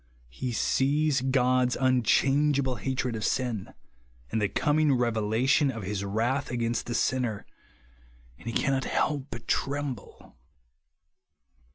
He 0.31 0.51
sees 0.51 1.21
God's 1.21 1.77
unchangeable 1.79 2.77
hatred 2.77 3.15
of 3.15 3.23
sin, 3.23 3.71
and 4.31 4.41
the 4.41 4.49
coming 4.49 4.95
revelation 4.95 5.69
of 5.69 5.83
his 5.83 6.01
WTath 6.01 6.49
against 6.49 6.87
the 6.87 6.95
sinner; 6.95 7.45
and 8.39 8.47
he 8.47 8.51
cannot 8.51 8.87
but 9.29 9.47
tremble. 9.47 10.35